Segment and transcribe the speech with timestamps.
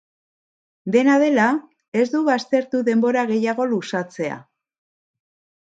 [0.95, 1.45] Dena dela,
[2.03, 4.45] ez du baztertu denbora gehiago luzatzea.